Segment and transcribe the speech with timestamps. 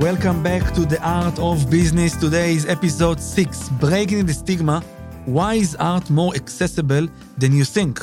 [0.00, 2.14] Welcome back to the Art of Business.
[2.14, 4.80] Today is episode 6 Breaking the Stigma.
[5.24, 7.98] Why is art more accessible than you think?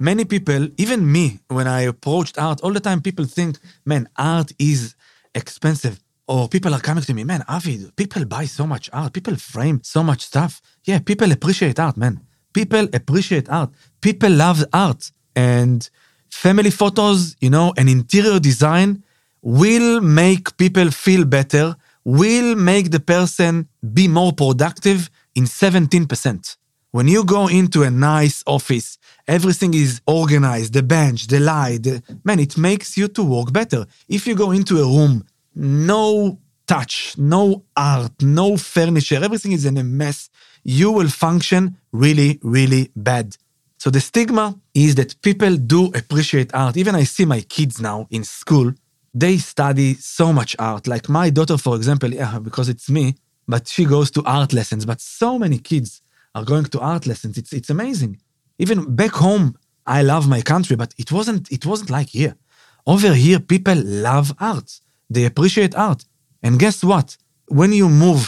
[0.00, 4.50] Many people, even me, when I approached art, all the time people think, man, art
[4.58, 4.96] is
[5.36, 6.02] expensive.
[6.26, 9.80] Or people are coming to me, man, Avi, people buy so much art, people frame
[9.84, 10.60] so much stuff.
[10.82, 12.22] Yeah, people appreciate art, man.
[12.54, 13.70] People appreciate art.
[14.00, 15.12] People love art.
[15.36, 15.88] And
[16.28, 19.04] family photos, you know, and interior design
[19.46, 26.56] will make people feel better, will make the person be more productive in 17%.
[26.90, 32.02] When you go into a nice office, everything is organized, the bench, the light, the,
[32.24, 33.86] man, it makes you to work better.
[34.08, 35.24] If you go into a room,
[35.54, 40.28] no touch, no art, no furniture, everything is in a mess,
[40.64, 43.36] you will function really, really bad.
[43.78, 46.76] So the stigma is that people do appreciate art.
[46.76, 48.72] Even I see my kids now in school,
[49.16, 50.86] they study so much art.
[50.86, 53.14] Like my daughter, for example, yeah, because it's me,
[53.48, 54.84] but she goes to art lessons.
[54.84, 56.02] But so many kids
[56.34, 57.38] are going to art lessons.
[57.40, 58.12] It's it's amazing.
[58.58, 59.46] Even back home,
[59.86, 62.34] I love my country, but it wasn't it wasn't like here.
[62.86, 64.68] Over here, people love art.
[65.14, 66.04] They appreciate art.
[66.42, 67.16] And guess what?
[67.48, 68.22] When you move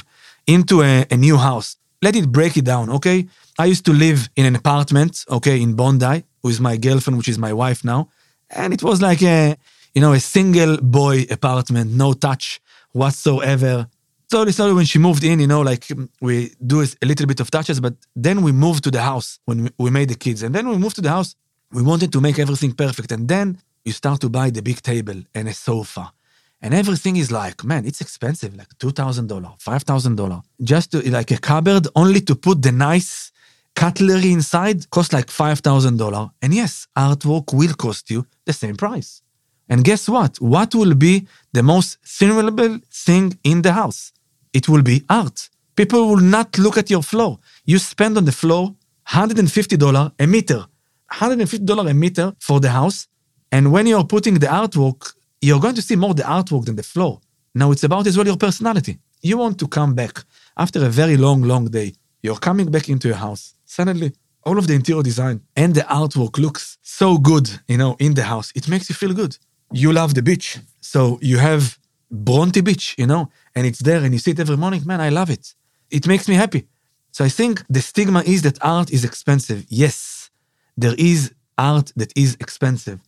[0.47, 3.19] into a, a new house, let it break it down, okay?
[3.58, 7.39] I used to live in an apartment, okay, in Bondi, with my girlfriend, which is
[7.39, 8.08] my wife now.
[8.50, 9.56] And it was like a
[9.98, 12.60] you know, a single boy apartment, no touch
[12.92, 13.88] whatsoever.
[14.30, 17.40] Slowly, slowly, when she moved in, you know, like mm, we do a little bit
[17.40, 20.44] of touches, but then we moved to the house when we made the kids.
[20.44, 21.34] And then we moved to the house,
[21.72, 23.10] we wanted to make everything perfect.
[23.10, 26.12] And then you start to buy the big table and a sofa.
[26.62, 30.42] And everything is like, man, it's expensive, like $2,000, $5,000.
[30.62, 33.33] Just to, like a cupboard only to put the nice
[33.74, 36.30] cutlery inside costs like $5,000.
[36.40, 39.22] And yes, artwork will cost you the same price.
[39.69, 40.41] And guess what?
[40.41, 44.12] What will be the most stimulable thing in the house?
[44.52, 45.51] It will be art.
[45.77, 47.39] People will not look at your floor.
[47.64, 48.74] You spend on the floor
[49.08, 50.64] $150 a meter.
[51.12, 53.06] $150 a meter for the house.
[53.52, 56.83] And when you're putting the artwork, you're going to see more the artwork than the
[56.83, 57.20] floor.
[57.55, 58.98] Now it's about as well your personality.
[59.23, 60.24] You want to come back
[60.56, 61.92] after a very long, long day.
[62.23, 63.55] You're coming back into your house.
[63.64, 64.12] Suddenly,
[64.45, 68.24] all of the interior design and the artwork looks so good, you know, in the
[68.24, 68.52] house.
[68.55, 69.36] It makes you feel good
[69.73, 70.58] you love the beach.
[70.80, 71.79] So you have
[72.11, 74.83] Bronte Beach, you know, and it's there and you see it every morning.
[74.84, 75.55] Man, I love it.
[75.90, 76.67] It makes me happy.
[77.12, 79.64] So I think the stigma is that art is expensive.
[79.68, 80.30] Yes,
[80.77, 83.01] there is art that is expensive,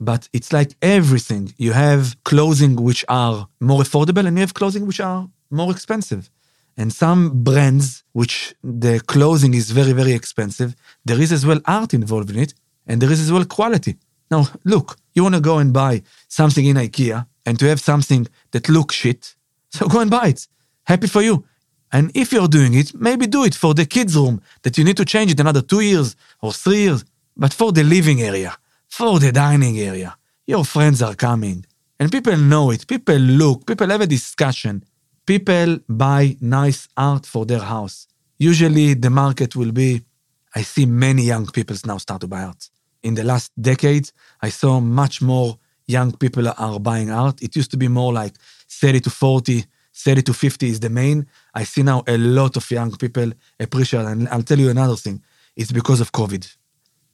[0.00, 1.52] but it's like everything.
[1.58, 6.30] You have clothing which are more affordable and you have clothing which are more expensive.
[6.76, 11.92] And some brands, which the clothing is very, very expensive, there is as well art
[11.92, 12.54] involved in it,
[12.86, 13.96] and there is as well quality.
[14.30, 18.22] Now, look, you want to go and buy something in IKEA and to have something
[18.52, 19.34] that looks shit,
[19.70, 20.46] so go and buy it.
[20.84, 21.44] Happy for you.
[21.90, 24.98] And if you're doing it, maybe do it for the kids' room that you need
[24.98, 27.04] to change it another two years or three years.
[27.36, 28.52] But for the living area,
[28.98, 31.64] for the dining area, your friends are coming.
[31.98, 32.86] And people know it.
[32.86, 33.66] People look.
[33.66, 34.84] People have a discussion.
[35.26, 38.06] People buy nice art for their house.
[38.38, 40.02] Usually the market will be,
[40.54, 42.68] I see many young people now start to buy art
[43.02, 47.42] in the last decades, I saw much more young people are buying art.
[47.42, 48.34] It used to be more like
[48.68, 49.64] 30 to 40,
[49.94, 51.26] 30 to 50 is the main.
[51.54, 55.22] I see now a lot of young people appreciate, and I'll tell you another thing.
[55.56, 56.56] It's because of COVID.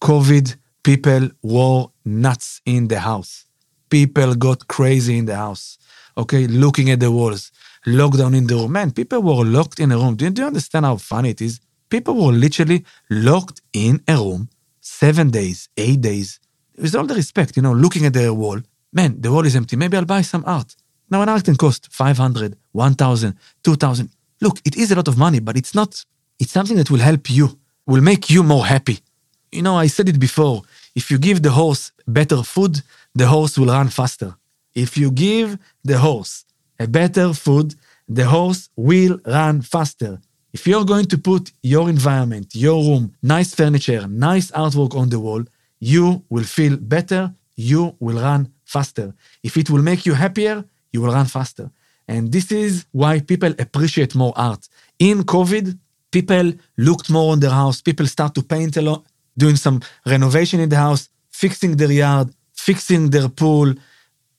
[0.03, 3.47] COVID, people were nuts in the house.
[3.89, 5.79] People got crazy in the house.
[6.17, 7.51] Okay, looking at the walls,
[7.87, 8.73] lockdown in the room.
[8.73, 10.17] Man, people were locked in a room.
[10.17, 11.61] Do you, do you understand how funny it is?
[11.89, 14.49] People were literally locked in a room
[14.85, 16.39] seven days, eight days,
[16.79, 18.61] with all the respect, you know, looking at the wall,
[18.93, 19.77] man, the wall is empty.
[19.77, 20.77] Maybe I'll buy some art.
[21.11, 24.11] Now, an art can cost 500, 1,000, 2,000.
[24.41, 26.05] Look, it is a lot of money, but it's not,
[26.39, 28.99] it's something that will help you, will make you more happy.
[29.53, 30.63] You know, I said it before.
[30.95, 32.83] If you give the horse better food,
[33.15, 34.37] the horse will run faster.
[34.75, 36.45] If you give the horse
[36.79, 37.75] a better food,
[38.09, 40.21] the horse will run faster.
[40.55, 45.19] If you're going to put your environment, your room, nice furniture, nice artwork on the
[45.19, 45.43] wall,
[45.81, 49.13] you will feel better, you will run faster.
[49.43, 51.73] If it will make you happier, you will run faster.
[52.07, 54.69] And this is why people appreciate more art.
[55.01, 55.77] In COVID,
[56.13, 59.05] people looked more on their house, people start to paint a lot,
[59.37, 63.75] doing some renovation in the house, fixing their yard, fixing their pool,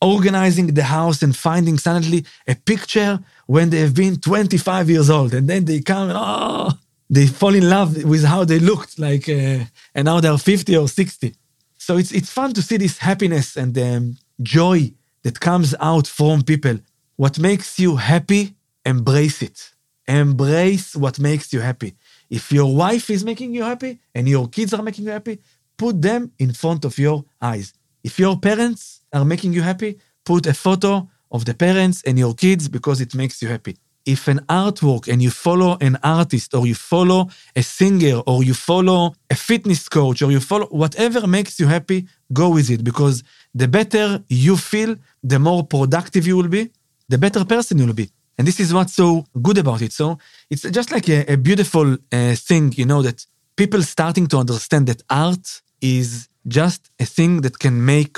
[0.01, 5.33] organizing the house and finding suddenly a picture when they have been 25 years old
[5.33, 6.71] and then they come and oh
[7.09, 9.59] they fall in love with how they looked like uh,
[9.93, 11.35] and now they're 50 or 60
[11.77, 14.91] so it's it's fun to see this happiness and um, joy
[15.23, 16.77] that comes out from people
[17.15, 18.55] what makes you happy,
[18.85, 19.71] embrace it.
[20.07, 21.95] Embrace what makes you happy.
[22.29, 25.39] If your wife is making you happy and your kids are making you happy,
[25.77, 27.73] put them in front of your eyes.
[28.03, 32.33] If your parents are making you happy, put a photo of the parents and your
[32.33, 33.75] kids because it makes you happy.
[34.15, 37.21] If an artwork and you follow an artist or you follow
[37.55, 39.01] a singer or you follow
[39.35, 41.99] a fitness coach or you follow whatever makes you happy,
[42.41, 43.15] go with it because
[43.61, 44.95] the better you feel,
[45.31, 46.63] the more productive you will be,
[47.09, 48.09] the better person you'll be.
[48.37, 49.91] And this is what's so good about it.
[49.91, 50.05] So
[50.51, 54.87] it's just like a, a beautiful uh, thing, you know, that people starting to understand
[54.87, 58.17] that art is just a thing that can make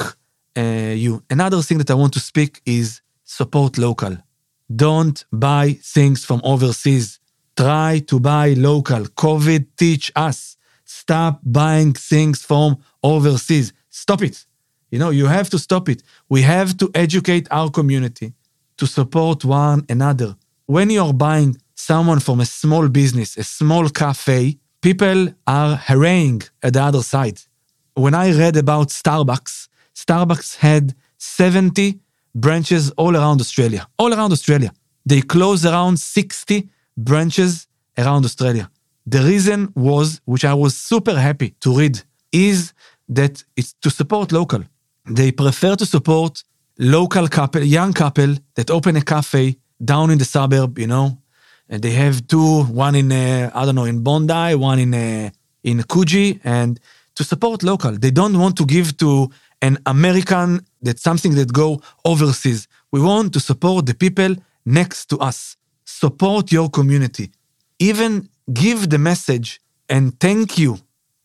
[0.58, 1.24] uh, you.
[1.30, 4.18] Another thing that I want to speak is support local.
[4.74, 7.20] Don't buy things from overseas.
[7.56, 9.04] Try to buy local.
[9.26, 10.58] COVID teach us.
[10.86, 13.74] Stop buying things from overseas.
[13.90, 14.46] Stop it.
[14.92, 16.02] You know, you have to stop it.
[16.30, 18.34] We have to educate our community
[18.78, 20.36] to support one another.
[20.66, 26.74] When you're buying someone from a small business, a small cafe, people are harrying at
[26.74, 27.40] the other side.
[27.96, 32.00] When I read about Starbucks, Starbucks had 70
[32.46, 34.72] branches all around Australia, all around Australia.
[35.06, 37.68] They closed around 60 branches
[37.98, 38.70] around Australia.
[39.06, 42.02] The reason was, which I was super happy to read,
[42.32, 42.74] is
[43.10, 44.64] that it's to support local.
[45.06, 46.44] They prefer to support
[46.78, 51.18] local couple, young couple that open a cafe down in the suburb, you know,
[51.70, 55.30] and they have two, one in, uh, I don't know, in Bondi, one in, uh,
[55.64, 56.80] in Coogee, and
[57.16, 57.94] to support local.
[57.98, 59.30] They don't want to give to
[59.62, 62.68] an American that's something that go overseas.
[62.92, 65.58] We want to support the people next to us.
[65.86, 67.32] Support your community.
[67.80, 70.80] Even give the message and thank you.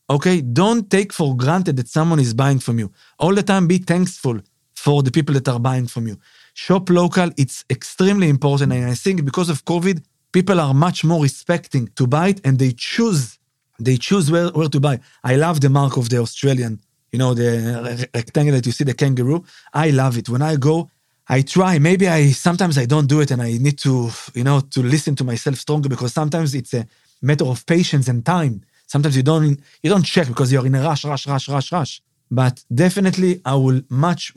[0.09, 0.41] Okay?
[0.41, 2.91] Don't take for granted that someone is buying from you.
[3.19, 4.39] All the time be thankful
[4.75, 6.17] for the people that are buying from you.
[6.53, 8.73] Shop local, it's extremely important.
[8.73, 12.59] And I think because of COVID, people are much more respecting to buy it and
[12.59, 13.39] they choose,
[13.79, 14.99] they choose where, where to buy.
[15.23, 16.79] I love the mark of the Australian,
[17.13, 19.45] you know, the rectangle that you see, the kangaroo.
[19.73, 20.27] I love it.
[20.27, 20.89] When I go,
[21.29, 21.79] I try.
[21.79, 25.15] Maybe I sometimes I don't do it, and I need to, you know, to listen
[25.17, 26.85] to myself stronger because sometimes it's a
[27.21, 28.61] matter of patience and time.
[28.87, 32.01] Sometimes you don't you don't check because you're in a rush, rush, rush, rush, rush.
[32.31, 34.33] But definitely, I will much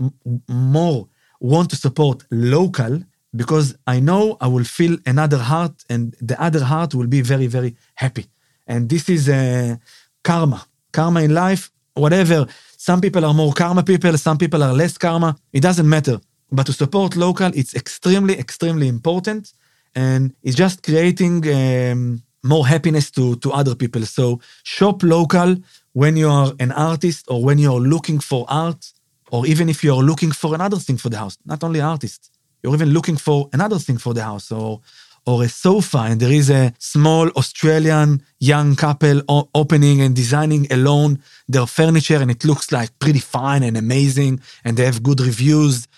[0.48, 1.08] more
[1.40, 3.00] want to support local
[3.34, 7.46] because I know I will feel another heart and the other heart will be very,
[7.46, 8.26] very happy.
[8.66, 9.76] And this is uh,
[10.24, 10.66] karma.
[10.92, 12.46] Karma in life, whatever.
[12.76, 15.36] Some people are more karma people, some people are less karma.
[15.52, 16.20] It doesn't matter.
[16.52, 19.52] But to support local, it's extremely, extremely important.
[19.94, 24.02] And it's just creating um, more happiness to, to other people.
[24.02, 25.56] So shop local,
[25.92, 28.92] when you are an artist or when you're looking for art,
[29.30, 32.30] or even if you're looking for another thing for the house, not only artists,
[32.62, 34.80] you're even looking for another thing for the house or
[35.26, 39.22] or a sofa and there is a small Australian young couple
[39.54, 44.76] opening and designing alone their furniture and it looks like pretty fine and amazing and
[44.76, 45.88] they have good reviews.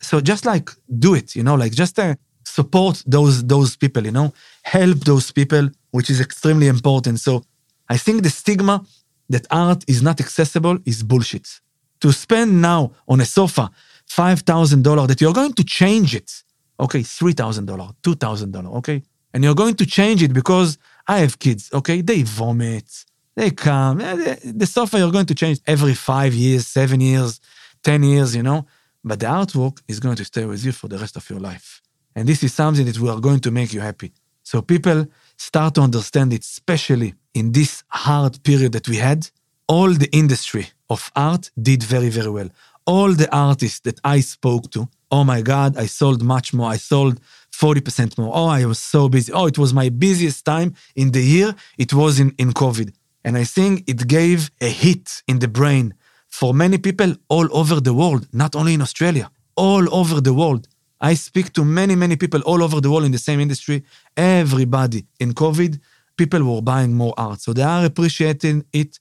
[0.00, 2.14] So just like do it, you know, like just uh,
[2.44, 4.32] support those those people, you know,
[4.62, 7.20] help those people, which is extremely important.
[7.20, 7.44] So
[7.88, 8.84] I think the stigma
[9.30, 11.60] that art is not accessible is bullshit.
[12.02, 13.70] To spend now on a sofa
[14.08, 16.30] $5,000 that you're going to change it,
[16.78, 19.02] okay, $3,000, $2,000, okay?
[19.32, 22.00] And you're going to change it because I have kids, okay?
[22.00, 23.04] They vomit,
[23.34, 24.00] they come.
[24.00, 27.40] Eh, the sofa you're going to change every five years, seven years,
[27.82, 28.66] 10 years, you know?
[29.04, 31.82] But the artwork is going to stay with you for the rest of your life.
[32.14, 34.12] And this is something that we are going to make you happy.
[34.42, 35.06] So people
[35.36, 39.28] start to understand it, especially in this hard period that we had.
[39.68, 42.48] All the industry of art did very, very well.
[42.86, 46.70] All the artists that I spoke to, oh my God, I sold much more.
[46.70, 47.20] I sold
[47.52, 48.32] 40% more.
[48.34, 49.32] Oh, I was so busy.
[49.32, 51.54] Oh, it was my busiest time in the year.
[51.78, 52.92] It was in, in COVID.
[53.24, 55.94] And I think it gave a hit in the brain
[56.28, 60.68] for many people all over the world, not only in Australia, all over the world.
[61.00, 63.84] I speak to many, many people all over the world in the same industry.
[64.16, 65.80] Everybody in COVID,
[66.16, 67.40] people were buying more art.
[67.40, 68.98] So they are appreciating it.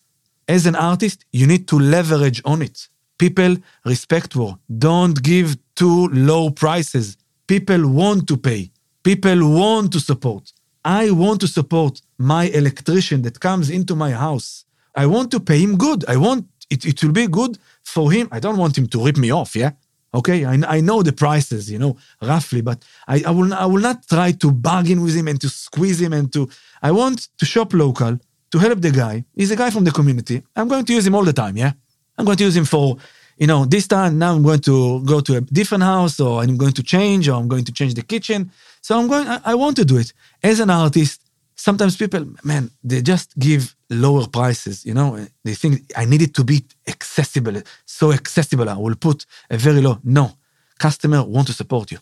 [0.47, 2.87] As an artist, you need to leverage on it.
[3.17, 4.59] People respect war.
[4.77, 7.17] Don't give too low prices.
[7.47, 8.71] People want to pay.
[9.03, 10.51] People want to support.
[10.83, 14.65] I want to support my electrician that comes into my house.
[14.95, 16.05] I want to pay him good.
[16.07, 18.27] I want it, it will be good for him.
[18.31, 19.71] I don't want him to rip me off, yeah?
[20.13, 23.81] Okay, I, I know the prices, you know, roughly, but I, I will I will
[23.81, 26.49] not try to bargain with him and to squeeze him and to.
[26.81, 28.17] I want to shop local
[28.51, 29.25] to help the guy.
[29.35, 30.41] He's a guy from the community.
[30.55, 31.57] I'm going to use him all the time.
[31.57, 31.73] Yeah,
[32.17, 32.97] I'm going to use him for
[33.37, 36.57] you know, this time now I'm going to go to a different house or I'm
[36.57, 38.51] going to change or I'm going to change the kitchen.
[38.81, 40.13] So I'm going, I, I want to do it.
[40.41, 41.21] As an artist,
[41.55, 46.33] sometimes people, man, they just give lower prices, you know, they think I need it
[46.35, 48.69] to be accessible, so accessible.
[48.69, 49.99] I will put a very low.
[50.03, 50.31] No,
[50.79, 51.99] customer want to support you.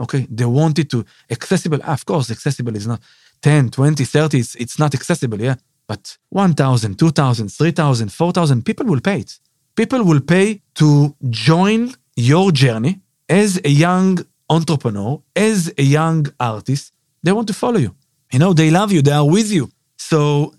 [0.00, 0.26] Okay.
[0.28, 1.78] They want it to accessible.
[1.84, 3.00] Ah, of course, accessible is not
[3.42, 4.38] 10, 20, 30.
[4.38, 5.40] It's, it's not accessible.
[5.40, 5.56] Yeah.
[5.86, 9.38] But 1,000, 2,000, 3,000, 4,000, people will pay it
[9.74, 14.18] people will pay to join your journey as a young
[14.50, 16.92] entrepreneur, as a young artist.
[17.22, 17.94] They want to follow you.
[18.32, 19.70] You know, they love you, they are with you.
[19.96, 20.54] So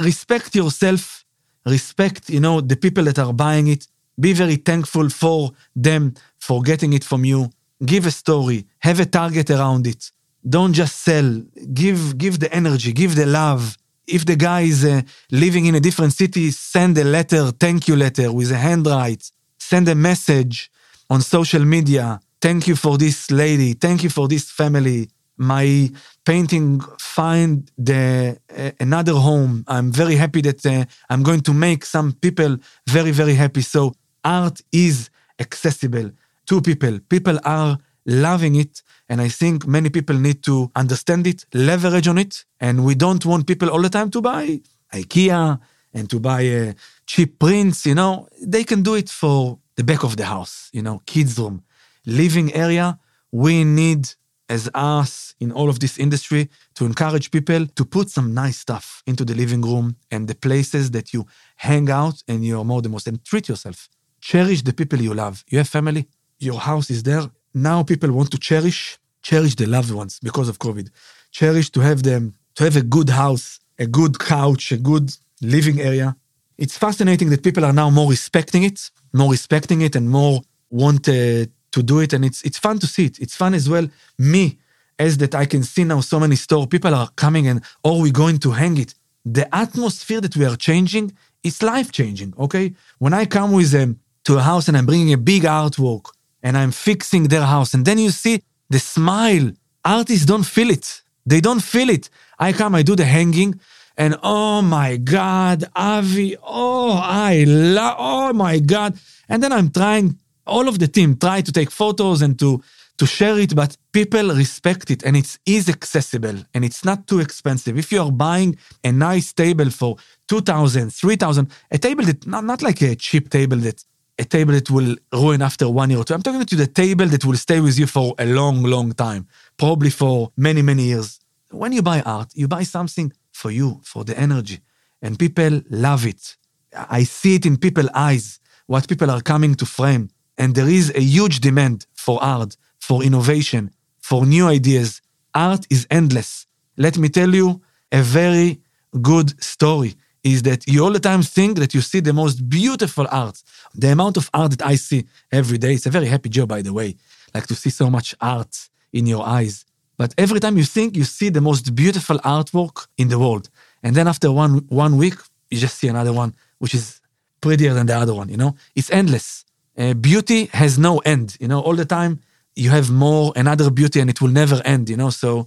[0.00, 1.24] respect yourself,
[1.66, 3.86] respect, you know, the people that are buying it.
[4.18, 7.50] Be very thankful for them for getting it from you.
[7.84, 10.10] Give a story, have a target around it.
[10.48, 11.42] Don't just sell.
[11.72, 13.77] Give give the energy, give the love,
[14.08, 17.96] if the guy is uh, living in a different city, send a letter, thank you
[17.96, 20.70] letter with a handwrite, send a message
[21.10, 22.20] on social media.
[22.40, 23.74] Thank you for this lady.
[23.74, 25.10] Thank you for this family.
[25.36, 25.90] My
[26.24, 29.64] painting find the uh, another home.
[29.68, 32.56] I'm very happy that uh, I'm going to make some people
[32.88, 33.62] very very happy.
[33.62, 36.10] So art is accessible
[36.46, 36.98] to people.
[37.08, 42.18] People are loving it and I think many people need to understand it, leverage on
[42.18, 42.44] it.
[42.60, 44.60] And we don't want people all the time to buy
[44.92, 45.58] IKEA
[45.94, 46.74] and to buy a
[47.06, 48.28] cheap prints, you know.
[48.42, 51.62] They can do it for the back of the house, you know, kids' room,
[52.04, 52.98] living area.
[53.32, 54.10] We need,
[54.50, 59.02] as us in all of this industry, to encourage people to put some nice stuff
[59.06, 62.90] into the living room and the places that you hang out and you're more the
[62.90, 63.88] most and treat yourself.
[64.20, 65.44] Cherish the people you love.
[65.48, 69.90] You have family, your house is there, now people want to cherish, cherish the loved
[69.90, 70.90] ones because of COVID.
[71.30, 75.80] Cherish to have them, to have a good house, a good couch, a good living
[75.80, 76.16] area.
[76.56, 80.40] It's fascinating that people are now more respecting it, more respecting it, and more
[80.70, 82.12] want uh, to do it.
[82.12, 83.18] And it's it's fun to see it.
[83.18, 83.86] It's fun as well.
[84.18, 84.58] Me,
[84.98, 88.10] as that I can see now so many store people are coming and or we
[88.10, 88.94] going to hang it.
[89.24, 91.12] The atmosphere that we are changing
[91.42, 92.34] is life changing.
[92.38, 95.44] Okay, when I come with them um, to a house and I'm bringing a big
[95.44, 96.10] artwork
[96.42, 97.74] and I'm fixing their house.
[97.74, 99.50] And then you see the smile.
[99.84, 101.02] Artists don't feel it.
[101.26, 102.08] They don't feel it.
[102.38, 103.60] I come, I do the hanging,
[103.98, 108.96] and oh my God, Avi, oh, I love, oh my God.
[109.28, 112.62] And then I'm trying, all of the team try to take photos and to,
[112.98, 117.18] to share it, but people respect it and it is accessible and it's not too
[117.18, 117.76] expensive.
[117.76, 119.96] If you are buying a nice table for
[120.28, 123.84] 2,000, 3,000, a table that, not, not like a cheap table that
[124.18, 126.14] a table that will ruin after one year or two.
[126.14, 129.26] I'm talking to the table that will stay with you for a long, long time,
[129.56, 131.20] probably for many, many years.
[131.50, 134.58] When you buy art, you buy something for you, for the energy,
[135.00, 136.36] and people love it.
[136.74, 140.10] I see it in people's eyes, what people are coming to frame.
[140.36, 143.70] And there is a huge demand for art, for innovation,
[144.00, 145.00] for new ideas.
[145.34, 146.46] Art is endless.
[146.76, 148.60] Let me tell you a very
[149.00, 149.94] good story
[150.24, 153.42] is that you all the time think that you see the most beautiful art.
[153.74, 156.62] The amount of art that I see every day, it's a very happy job, by
[156.62, 156.96] the way,
[157.34, 159.64] like to see so much art in your eyes.
[159.96, 163.48] But every time you think, you see the most beautiful artwork in the world.
[163.82, 165.14] And then after one, one week,
[165.50, 167.00] you just see another one, which is
[167.40, 168.54] prettier than the other one, you know?
[168.74, 169.44] It's endless.
[169.76, 171.60] Uh, beauty has no end, you know?
[171.60, 172.20] All the time,
[172.54, 175.10] you have more, another beauty, and it will never end, you know?
[175.10, 175.46] So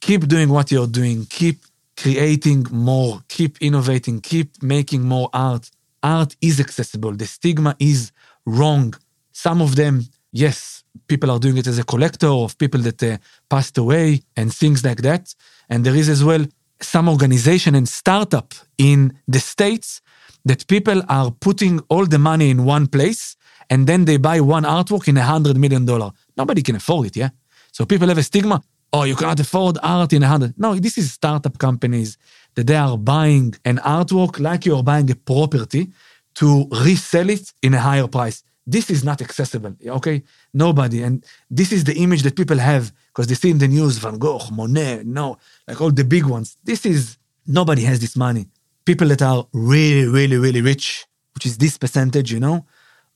[0.00, 1.26] keep doing what you're doing.
[1.26, 1.58] Keep
[1.96, 5.70] creating more, keep innovating, keep making more art.
[6.02, 7.12] Art is accessible.
[7.12, 8.12] The stigma is
[8.44, 8.94] wrong.
[9.32, 13.18] Some of them, yes, people are doing it as a collector of people that uh,
[13.48, 15.34] passed away and things like that.
[15.68, 16.44] And there is as well
[16.80, 20.00] some organization and startup in the States
[20.44, 23.36] that people are putting all the money in one place
[23.70, 26.10] and then they buy one artwork in a hundred million dollar.
[26.36, 27.30] Nobody can afford it, yeah?
[27.70, 28.60] So people have a stigma
[28.92, 30.58] oh, you cannot afford art in a hundred.
[30.58, 32.18] No, this is startup companies
[32.54, 35.90] that they are buying an artwork like you're buying a property
[36.34, 38.42] to resell it in a higher price.
[38.66, 40.22] This is not accessible, okay?
[40.54, 41.02] Nobody.
[41.02, 44.18] And this is the image that people have because they see in the news Van
[44.18, 46.56] Gogh, Monet, no, like all the big ones.
[46.62, 48.46] This is, nobody has this money.
[48.84, 52.64] People that are really, really, really rich, which is this percentage, you know?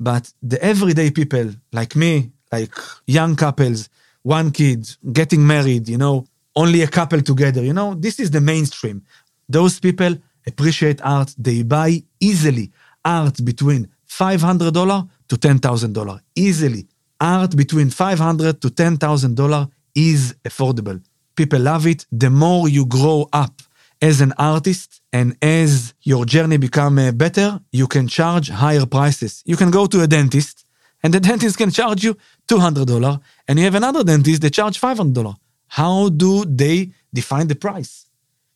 [0.01, 2.75] But the everyday people like me, like
[3.07, 3.89] young couples,
[4.27, 8.41] one kid, getting married, you know, only a couple together, you know, this is the
[8.41, 9.01] mainstream.
[9.49, 11.33] Those people appreciate art.
[11.39, 12.73] They buy easily
[13.05, 16.21] art between $500 to $10,000.
[16.35, 16.89] Easily.
[17.21, 21.01] Art between $500 to $10,000 is affordable.
[21.37, 22.05] People love it.
[22.11, 23.63] The more you grow up
[24.03, 29.43] as an artist and as your journey become uh, better, you can charge higher prices.
[29.47, 30.67] You can go to a dentist
[31.03, 32.17] and the dentist can charge you
[32.49, 35.35] $200 and you have another dentist that charge $500.
[35.69, 38.07] How do they define the price?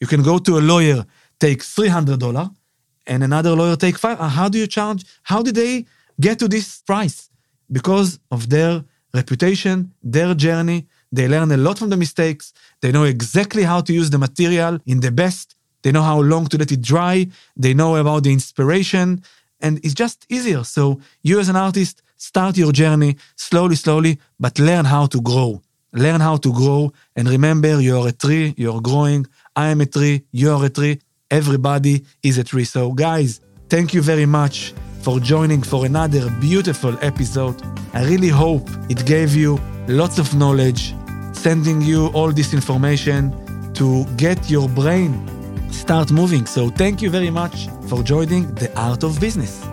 [0.00, 1.04] You can go to a lawyer,
[1.38, 2.54] take $300
[3.06, 4.20] and another lawyer take five.
[4.20, 5.04] Uh, how do you charge?
[5.24, 5.86] How did they
[6.20, 7.28] get to this price?
[7.70, 12.52] Because of their reputation, their journey, they learn a lot from the mistakes.
[12.80, 15.56] They know exactly how to use the material in the best.
[15.82, 17.26] They know how long to let it dry.
[17.56, 19.22] They know about the inspiration.
[19.60, 20.62] And it's just easier.
[20.62, 25.62] So, you as an artist, start your journey slowly, slowly, but learn how to grow.
[25.92, 26.92] Learn how to grow.
[27.16, 29.26] And remember, you're a tree, you're growing.
[29.56, 31.00] I am a tree, you're a tree.
[31.30, 32.64] Everybody is a tree.
[32.64, 37.56] So, guys, thank you very much for joining for another beautiful episode.
[37.94, 39.58] I really hope it gave you
[39.88, 40.94] lots of knowledge,
[41.32, 43.32] sending you all this information
[43.74, 45.12] to get your brain
[45.72, 46.46] start moving.
[46.46, 49.64] So thank you very much for joining the Art of Business.